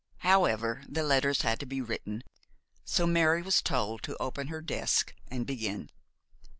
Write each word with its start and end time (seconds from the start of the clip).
However, 0.25 0.81
the 0.89 1.03
letters 1.03 1.43
had 1.43 1.59
to 1.59 1.67
be 1.67 1.79
written, 1.79 2.23
so 2.83 3.05
Mary 3.05 3.43
was 3.43 3.61
told 3.61 4.01
to 4.01 4.17
open 4.17 4.47
her 4.47 4.59
desk 4.59 5.13
and 5.27 5.45
begin. 5.45 5.91